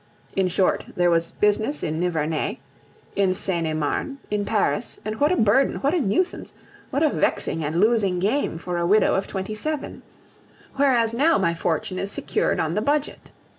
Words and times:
In 0.35 0.47
short, 0.47 0.85
there 0.97 1.11
was 1.11 1.33
business 1.33 1.83
in 1.83 1.99
Nivernais, 1.99 2.57
in 3.15 3.35
Seine 3.35 3.69
et 3.69 3.75
Marne, 3.75 4.17
in 4.31 4.45
Paris 4.45 4.99
and 5.05 5.19
what 5.19 5.31
a 5.31 5.35
burden, 5.37 5.75
what 5.75 5.93
a 5.93 6.01
nuisance, 6.01 6.55
what 6.89 7.03
a 7.03 7.09
vexing 7.09 7.63
and 7.63 7.79
losing 7.79 8.17
game 8.17 8.57
for 8.57 8.77
a 8.79 8.87
widow 8.87 9.13
of 9.13 9.27
twenty 9.27 9.53
seven! 9.53 10.01
Whereas 10.77 11.13
now 11.13 11.37
my 11.37 11.53
fortune 11.53 11.99
is 11.99 12.11
secured 12.11 12.59
on 12.59 12.73
the 12.73 12.81
Budget. 12.81 13.29